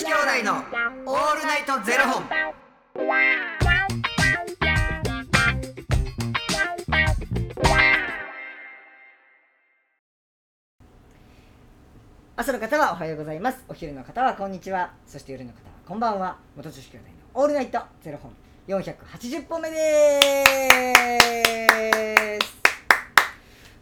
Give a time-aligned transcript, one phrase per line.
[0.00, 0.54] 子兄弟の
[1.04, 2.24] オールナイトゼロ本。
[12.34, 13.62] 朝の方はおはようございます。
[13.68, 14.94] お昼の方はこんにちは。
[15.06, 16.38] そして夜の方はこんばんは。
[16.56, 18.32] 元女子兄弟のオールナイトゼロ本。
[18.68, 20.18] 480本目で
[21.20, 21.29] す。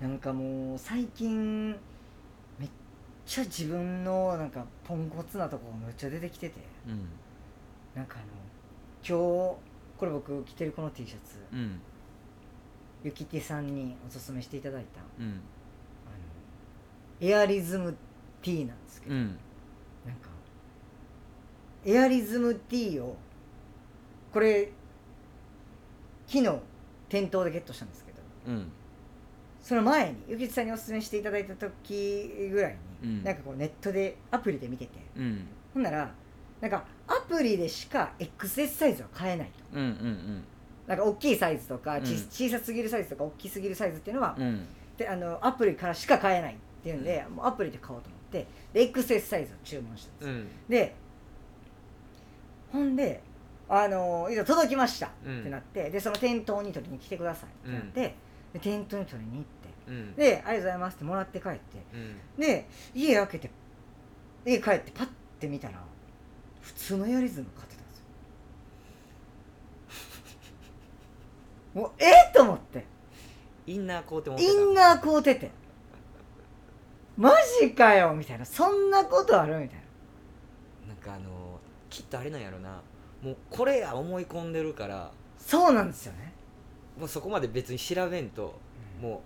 [0.00, 1.70] なんかもう最近
[2.58, 2.68] めっ
[3.26, 6.54] ちゃ自分のなんかポンコツなところがめっちゃ出てきてて
[6.86, 7.08] うん。
[7.94, 8.26] なんかあの
[9.02, 9.58] 今日
[9.98, 11.80] これ僕着てるこの T シャツうん。
[13.02, 15.26] ゆきてさんにおすすめしていただいたうん。
[15.26, 17.96] あのエアリズム
[18.42, 19.26] T なんですけど、うん。
[20.06, 20.28] なんか
[21.84, 23.16] エアリズム T を
[24.32, 24.70] これ
[26.28, 26.60] 昨日
[27.08, 28.72] 店頭でゲットしたんですけどうん。
[29.68, 35.46] その前にゆきちさんにおすすめしていただいた時ぐらいに、うんなんかこうネットでアプリで見ててうん。
[35.74, 36.10] ほんなら
[36.58, 39.84] なんかアプリでしか XS サイズは買えないとうん。
[39.84, 40.44] うん。
[40.86, 44.66] なんか大きいサイズとか、ちうん小さすぎるサイズとか大きすぎるサイズっていうのは、うん。
[44.96, 50.48] であのアプリからしか買えないっていうんで、もうアプリで買おうと思ってで XS サイズを注文したんです、うん。
[50.70, 50.94] で
[52.72, 53.20] ほんで
[53.68, 58.14] あのいざ届きましたうんってなって、でその店頭に取りに来てくださいってなって、
[58.52, 59.48] で店頭に取りに行って。
[59.88, 60.14] うん。
[60.14, 61.58] で「ありがとうございます」ってもらって帰って。
[61.92, 62.40] うん。
[62.40, 63.50] で家開けて
[64.44, 65.08] 家帰ってパッ
[65.40, 65.82] て見たら
[66.62, 68.04] 普通のエアリズム買ってたんですよ。
[71.82, 72.32] もうえっ？
[72.32, 72.84] と思って。
[73.66, 75.50] インナーコーテもインナー買うてて。
[77.18, 78.44] マジかよみたいな。
[78.46, 79.78] そんなことあるみたい
[80.86, 80.94] な。
[80.94, 81.60] なんかあの
[81.90, 82.80] きっとあれなんやろな。
[83.22, 85.10] もうこれや思い込んでるから。
[85.38, 86.32] そうなんですよね
[86.98, 88.58] もうそこまで別に調べんと
[89.00, 89.22] も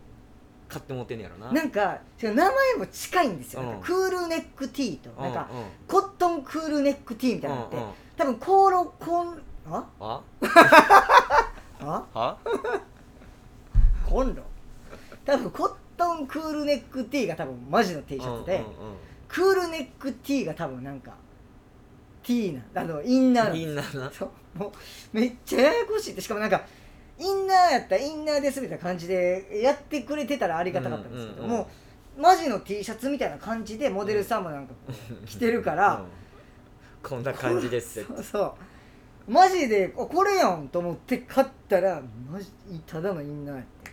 [0.68, 1.52] う買って持ってんねやろな。
[1.52, 3.68] なんか違う名前も近いんですよ、うん。
[3.68, 7.76] なんかクールネックティーとうんなんかうんコットンクールネックティーみたいなのって、
[8.16, 9.86] 多分コーロコンあ？
[10.00, 10.20] あ
[11.80, 12.38] あ は？
[14.08, 14.42] コンロ？
[15.24, 18.64] 多分コットンクールネックティーが多分マジの T シャツで、
[19.28, 21.12] クールネックティーが多分なんか
[22.22, 24.10] T なあのインナーなん、ですインナーな。
[24.12, 24.58] そう。
[24.58, 24.72] もう
[25.12, 26.20] めっちゃややこしいって。
[26.20, 26.62] しかもなんか
[27.22, 31.68] インナーやったらインナーですみたいな感じでやってくれてたらありがたかったんですけど、も
[32.18, 34.74] うマジの T シャツみたいな感じでモデルさんもなんか
[35.26, 36.04] 着てるから、うん
[37.02, 38.14] こんな感じですって。
[38.14, 38.52] そうそう
[39.32, 42.00] マジであこれやんと思って買ったら
[42.30, 42.48] マジ
[42.86, 43.90] ただのインナーやって。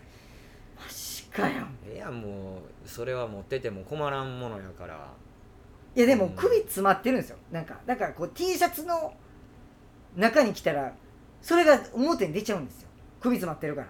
[0.78, 1.66] マジかよ。
[1.92, 5.08] いやもうそれは持ってても困らんものやから。
[5.96, 6.34] いやでもうん。
[6.34, 7.38] 首詰まってるんですよ。
[7.52, 9.14] なんかだからこう T シャツの
[10.16, 10.94] 中に来たら
[11.42, 12.89] それが表に出ちゃうんですよ
[13.20, 13.88] 首詰まってるから。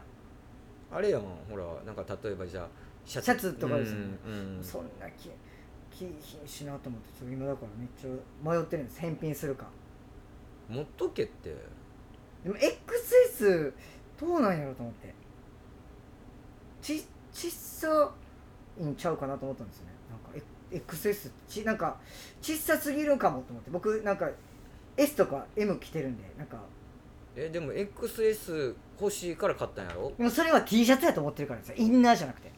[0.91, 2.67] あれやんほらなんか例えばじゃあ
[3.05, 3.53] シャツ。
[3.53, 4.17] とかですよね。
[4.25, 4.63] うんうん。
[4.63, 5.29] そんな気
[5.91, 8.99] 気品しなと思ってちょっと今だからめっちゃ迷ってるんです。
[8.99, 9.67] 返品するか。
[10.67, 11.55] 持っとけって。
[12.43, 13.73] でも XS
[14.19, 15.13] どうなんやろうと思って。
[16.81, 17.03] ち
[17.33, 18.11] ちっさ
[18.79, 19.91] いんちゃうかなと思ったんですよね。
[20.09, 21.97] なんかえ XS ちなんか
[22.41, 23.69] 小さすぎるかもと思って。
[23.69, 24.29] 僕なんか
[24.97, 26.57] S とか M 着てるんでなんか
[27.35, 30.11] えでも XS 欲しいから買ったんやろ？
[30.17, 31.75] でもそれは T シャツやと思ってるからですよ。
[31.77, 32.51] インナーじゃなくて。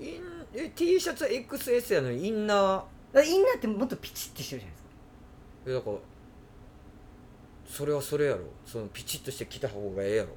[0.00, 0.22] イン
[0.54, 2.58] え T シャツは XS やのにインナー？
[2.76, 4.88] だからインナーってもっとピチッてしてるじゃないですか。
[5.66, 5.96] えだから
[7.66, 8.40] それはそれやろ。
[8.66, 10.28] そのピチッとして着た方がええやろ。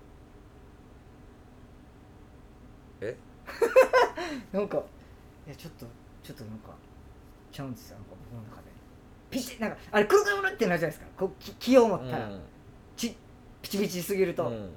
[3.01, 3.15] え？
[4.51, 4.77] なんか
[5.45, 5.85] いやちょっと
[6.23, 6.71] ちょっとなんか
[7.51, 7.97] ちゃうんですよ。
[7.97, 8.67] なんか僕の中で。
[9.29, 11.05] ピチッなんかあれくるくるくるってなるじゃないですか。
[11.17, 12.39] こうき気を持ったら、うん。
[12.39, 12.41] ち
[13.67, 14.69] ピチピチすぎると、うん。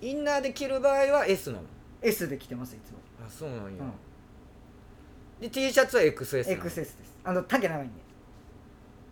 [0.00, 1.62] インナーで着る場合は S なの。
[2.00, 6.64] S で着てますいつも、あそうなんや、うん、で T シャツは XS なの。
[6.64, 6.96] XS です。
[7.22, 7.92] あの丈長いんで。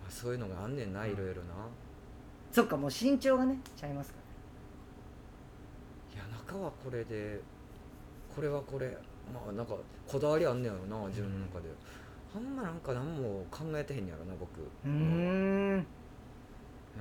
[0.08, 1.54] あそういうのがあんねんな、いろいろな。
[2.50, 4.19] そっかもう身長がねちゃいますか
[6.14, 7.40] いや中はこれで
[8.34, 8.96] これはこれ。
[9.32, 9.75] まあなんか
[10.08, 11.69] こだわりあんねやろな自分の中で、
[12.34, 14.58] あんまなんか何も考えてへんやろな僕。
[14.58, 15.87] らうーん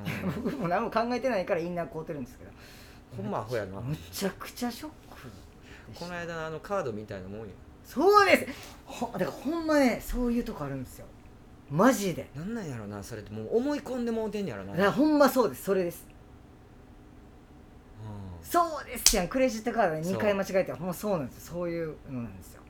[0.04, 0.44] うん。
[0.44, 2.52] 僕も何も考えてないからインナー買うてるんですけど。
[3.18, 3.80] ほんまアホやな。
[3.82, 4.96] むちゃくちゃショック
[5.96, 7.46] この間あのカードみたいなもんや
[7.84, 8.48] そうです。
[8.86, 11.06] ほだからほんまねそういうとこあるんですよ。
[11.72, 12.30] マジで。
[12.36, 15.64] なんなんやろなそれってもう思い込んでもうてんねやろな、いやほんまそうです。
[15.64, 16.08] それです。
[18.04, 18.46] うん。
[18.46, 19.28] そうですやん。
[19.28, 21.54] クレジットカードでそう2回間違えてほんまそうなんですよ。
[21.54, 22.62] そういうのなんですよ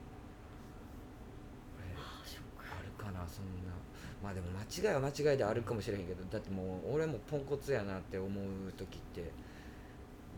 [2.58, 3.72] あるかなそんな
[4.22, 9.30] まあでも間違いは間違いであるかもしれへんけどだってもう俺もポンコツやなって思う時って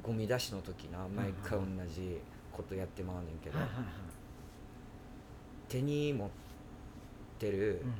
[0.02, 2.20] ゴミ出しの時な毎回同じ
[2.52, 3.58] ことやってまうねんけど、
[5.68, 6.28] 手に持っ
[7.38, 7.92] てる、うん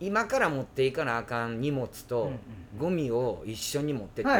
[0.00, 2.32] 今から持っていかなあかん荷物うんと、
[2.76, 4.30] ゴミを一緒に持ってって、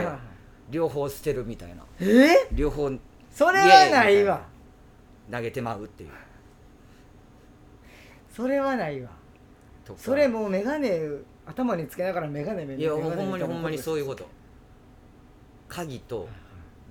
[0.68, 1.84] 両方捨てるみたいな。
[2.00, 2.48] え？
[2.52, 2.90] 両方
[3.30, 4.44] それはないわ。
[5.30, 6.10] 投げてまうっていう。
[8.34, 9.10] それはないわ
[9.84, 10.00] とか。
[10.00, 10.88] それもう眼鏡
[11.46, 14.26] 頭につけながら眼鏡目いやほんまにほんまにそういううこと。
[15.68, 16.28] 鍵と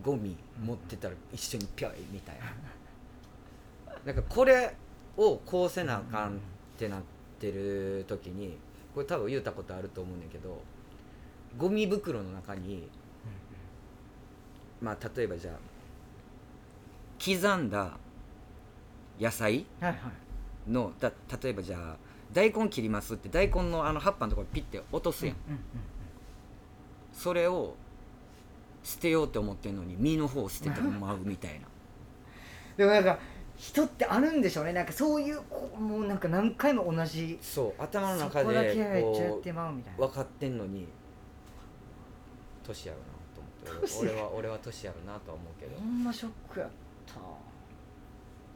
[0.03, 2.45] ゴミ持ってたら一緒にピョイみたいな。
[4.05, 4.75] なんかこれ
[5.15, 6.39] をこうせなあかんっ
[6.77, 7.01] てなっ
[7.39, 8.57] てる時に
[8.93, 10.61] これ多分言うたことあると思うねんだけど
[11.57, 12.89] ゴミ袋の中に
[14.81, 15.55] まあ例えばじゃあ
[17.23, 17.97] 刻んだ
[19.19, 19.97] 野菜はいは
[20.67, 20.71] い。
[20.71, 21.11] のだ
[21.41, 21.97] 例えばじゃあ
[22.33, 25.35] 大根切りますって大根のあの葉っぱのところピッて落とすやん、
[27.13, 27.75] それを
[28.83, 31.67] 捨てようって思ってんのに身の方を捨ててまうみたいな。
[32.75, 33.19] でもなんか
[33.55, 34.73] 人ってあるんでしょうね。
[34.73, 35.41] なんかそういう
[35.79, 40.87] もうなんか何回も同じそう頭のそ中でこう分かってんのに
[42.63, 44.13] 年やろなと思って。
[44.13, 45.77] 俺は俺は年やろなとは思うけど。
[45.77, 46.69] ほんまショックやっ
[47.05, 47.19] た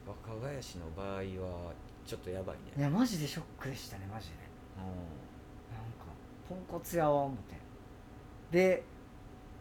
[0.08, 1.74] 若林の場合は
[2.06, 4.34] ちょっとやばいいねやマジでショックでしたねマジで。
[4.78, 4.88] うなん
[6.00, 6.06] か
[6.48, 7.56] ポンコツやわ思って。
[8.52, 8.84] で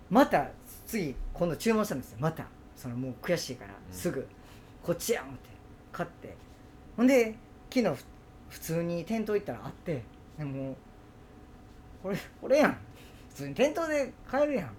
[0.08, 0.48] また
[0.86, 2.18] 次今度注文したんですよ。
[2.20, 2.46] また。
[2.76, 3.94] そのもう悔しいからうん。
[3.94, 4.26] すぐ。
[4.84, 5.48] こっちや思って。
[5.90, 6.36] 買って。
[6.96, 7.34] ほんで
[7.68, 8.04] 昨日ふ
[8.48, 10.04] 普通に店頭行ったらあって。
[10.38, 10.76] でも
[12.02, 12.78] これこれやん。
[13.30, 14.76] 普通に店頭で買えるやんと思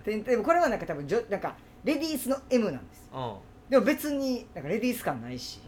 [0.00, 0.12] って。
[0.12, 3.18] 店でもこれはなんか多分じょなんかレディースの M なんですよ。
[3.18, 5.60] んでも別になんかレディース感ないし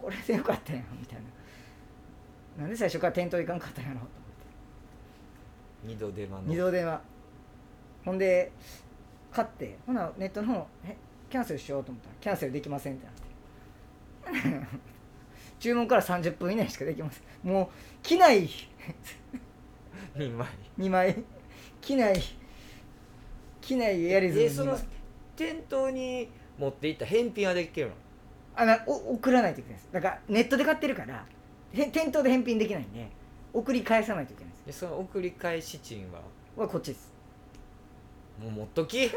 [0.00, 1.18] これでよかったやんみたい
[2.56, 2.62] な。
[2.62, 5.94] なんで最初から店頭行かんかったんやろと思って。
[5.94, 6.42] 二度手間の。
[6.46, 7.00] 二度電話
[8.04, 8.52] ほんで
[9.30, 10.96] 買ってほなネットの方え
[11.30, 14.66] キャンセルしようと思ったらキャンセルできませんってなって。
[15.60, 17.50] 注文から30分以内しかできません。
[17.50, 17.68] もう
[18.02, 18.48] 機内
[20.16, 20.48] 2枚。
[20.78, 21.22] 2枚。
[21.80, 22.20] 機内
[23.60, 24.76] 機内やりずにえその
[25.36, 26.28] 店頭に
[26.60, 27.92] 持っていった返品はできるの？
[28.54, 29.88] あのお送らないといけないです。
[29.90, 31.24] だからネットで買ってるから
[31.72, 33.08] へ店頭で返品できないんで
[33.54, 34.80] 送り返さないといけないです。
[34.82, 36.20] でその送り返し賃は？
[36.56, 37.10] はこっちです。
[38.42, 39.10] もう持っとき。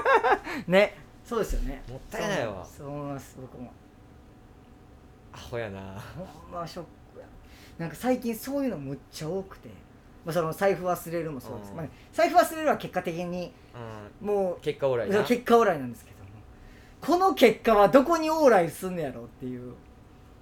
[0.68, 0.96] ね。
[1.24, 1.82] そうですよね。
[1.88, 2.66] もったいないわ。
[2.66, 3.36] そう思います。
[3.40, 3.72] 僕も。
[5.32, 5.80] アホやな。
[6.50, 6.84] ほんまショッ
[7.14, 7.26] クや。
[7.78, 9.68] なんか最近そういうのむっちゃ多くて、
[10.24, 11.76] まあ、その財布忘れるもそうです、うん。
[11.76, 13.52] まあ、財布忘れるは結果的に
[14.20, 16.11] うもん結果オーラうイな結果オーライなんですけ
[17.04, 19.74] この結果はどこにオーライすんねやろっていう。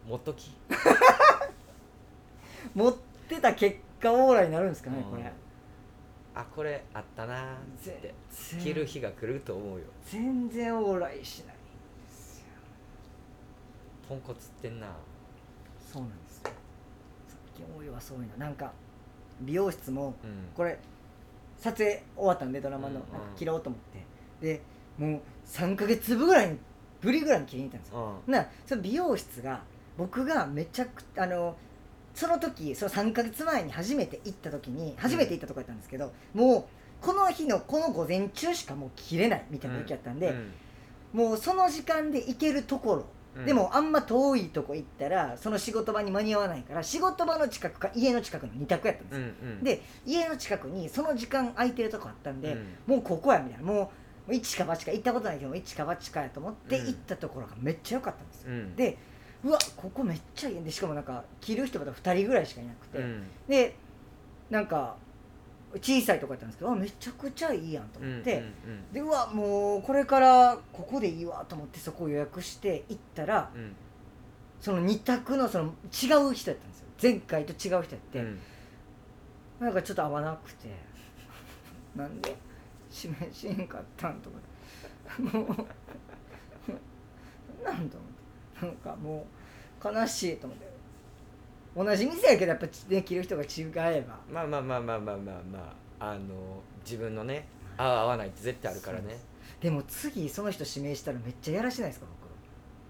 [0.06, 0.54] 持っとき。
[2.74, 2.94] 持っ
[3.28, 5.32] てた結果オーライになるんですかねこれ。
[6.34, 7.60] あこれあったなーっ
[8.00, 8.14] て。
[8.28, 9.86] 全着る日が来ると思うよ。
[10.04, 11.58] 全然オーライしないん
[12.06, 12.44] ですよ。
[14.06, 14.88] ポンコツってんな。
[15.90, 16.50] そうなんですよ。
[17.54, 18.36] 最近多いわそういうの。
[18.36, 18.70] なんか
[19.40, 20.48] 美容室もうん。
[20.54, 20.78] これ
[21.56, 23.12] 撮影終わったんでドラマの、うん。
[23.12, 23.80] なんか切ろうと思っ
[24.40, 24.46] て。
[24.46, 24.60] で
[25.00, 26.58] もう3ヶ月ぶぐらいに
[27.00, 28.22] ぶりぐらいに切りに行ったんですよ。
[28.26, 28.32] うん。
[28.32, 29.62] なその美容室が
[29.96, 31.56] 僕がめちゃくあの
[32.14, 36.68] その時その3ヶ月前に初めて行った時に初めて行ったとこやったんですけど、も
[37.02, 40.34] うこの日のこの午前中しかもう切れないみたいな時やったんで、
[41.12, 43.46] もうその時間で行けるところ、うん。
[43.46, 49.64] でもあんま遠いとこ行ったらその仕事場に間に合わないから仕事場の近くか家の近くの2択やったんですよ、うんうん。
[49.64, 52.66] で家の近くにその時間空いてるとこあったんで、うん。
[52.86, 53.64] もうここやみたいな。
[53.64, 53.88] もう
[54.28, 56.86] 一か八か行ったことないけども一か八かやと思ってうん。
[56.86, 58.76] 行ったところがめっちゃ良かったんですよ、うん。
[58.76, 58.98] で
[59.44, 63.24] うわここめっちゃいいでしかもなんか着る人が2人ぐらいしかいなくて、うん。
[63.48, 63.74] で
[64.50, 64.96] なんか
[65.76, 73.72] 小さいとこやったんですけどあめちゃくちゃいいやんと思って、うんうんでうわもうこれからここでいいわと思ってそこを予約して行ったらうん。
[74.60, 76.86] その2択のその違う人やったんですよ。
[77.02, 78.38] 前回と違う人やって、うん。
[79.58, 80.68] なんかちょっと合わなくて。
[81.96, 82.36] なんで？
[82.92, 84.36] 指名しへんかったんとか
[85.18, 85.56] もう
[87.64, 88.20] なんと思って。
[88.60, 89.26] なんかも
[89.82, 90.70] う悲しいと思って。
[91.76, 94.18] 同じ店やけどやっぱね着る人が違えば。
[94.30, 99.18] まあまあまあまあまあまあまああの自分のね合う合わないって絶対あるからね。
[99.60, 102.30] でも次その人指名したらめっちゃやらしないですか僕。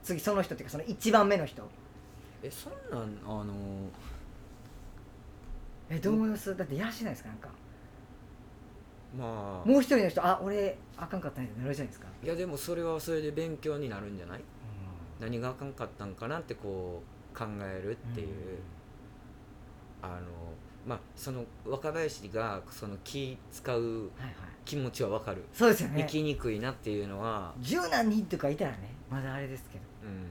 [0.04, 1.62] 次その人っていうかその1番目の人。
[2.42, 3.54] えそんなんあの
[5.90, 7.48] えどう思いますだってやらしないですかなんか
[9.16, 9.68] まあ。
[9.68, 14.40] もう一人の人あ俺あかんかったんやってなるじゃないですか、いやでもそれはそれで勉強になるんじゃない？
[15.20, 17.02] 何があかんかったんかなってこ
[17.34, 18.28] う考えるっていう、
[20.02, 20.14] あの
[20.86, 24.34] まあその若林がその気使うはいはい。
[24.64, 26.02] 気持ちはわかる、そうですよね。
[26.02, 29.84] 生きにくいなっていうのは、十何人とかいたらねまだあれですけど。
[30.04, 30.26] うん、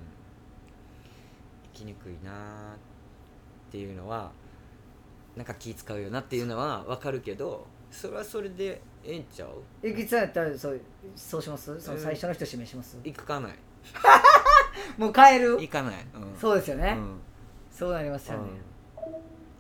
[1.74, 4.32] 生きにくいなっていうのは
[5.36, 9.50] なんか気使うよなっていうのはわかるけどそれはそれでええんちゃう？
[9.82, 10.80] えきつさんやったらそう
[11.16, 11.80] そうします？
[11.80, 13.54] そのうん最初の人指名します、行かない。
[14.98, 15.58] もう変える？
[15.60, 17.20] 行かない、うん、そうですよね、うん。
[17.72, 18.50] そうなりますよね、
[18.98, 19.14] うん。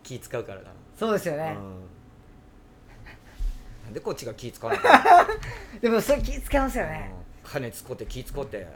[0.03, 0.71] 気使うからな。
[0.97, 1.79] そうですよね、うん。
[3.85, 5.27] なんでこっちが気使わないか
[5.81, 7.11] でもそれ気使いますよね、
[7.43, 7.49] うん。
[7.49, 8.67] 金使って気使って。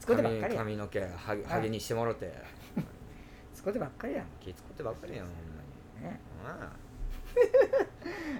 [0.00, 0.62] 使ってばっかりや。
[0.62, 2.32] ん髪髪の毛はハゲにしてもろて。
[3.54, 5.34] 使ってばっかりやん、気使ってばっかりやんほん
[6.02, 6.14] まに。
[6.14, 6.70] ね、あ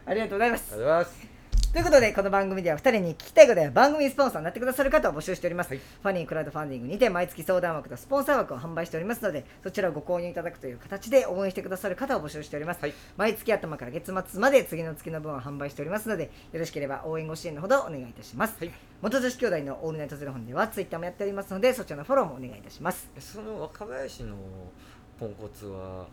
[0.07, 0.75] ありがとうございます。
[0.75, 1.35] ありがとうございます。
[1.75, 5.79] ということでこの番組では2人に聞きたいことや番組スポンサーになってくださる方を募集しております、はい。
[5.79, 12.95] ファニークラウドファンディングにて毎月相談枠とスポンサー枠を販売しておりますのでそちらをご購入いただくという形で応援してくださる方を募集しております、はい。
[13.17, 18.71] 毎月頭から月末まで次の月の分を販売しておりますのでよろしければ応援ご支援のほどお願いいたします、はい。
[19.03, 23.11] 元女子兄弟のオールナイトゼロ本ではツイッターもやっておりますのでそちらのフォローもお願いいたします。
[23.19, 24.37] その若林の
[25.19, 26.07] ポンコツは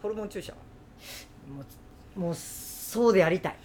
[0.00, 0.52] ホルモン注射？
[0.52, 1.64] もう
[2.18, 3.56] もうそうでありたい。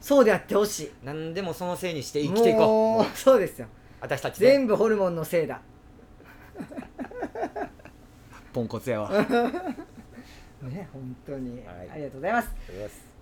[0.00, 0.90] そうであってほしい。
[1.02, 3.02] 何でもそのせいにして生きていこう。
[3.02, 3.66] もうそうですよ。
[4.00, 5.60] 私たちで全部ホルモンのせいだ。
[8.52, 9.10] ポンコツやわ。
[10.62, 11.90] ね本当に、はい。
[11.90, 12.48] ありがとうございます。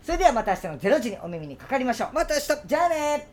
[0.03, 2.13] それではまた明日の0時にお耳にかかりましょう。
[2.13, 2.67] また明日。
[2.67, 3.29] じゃあね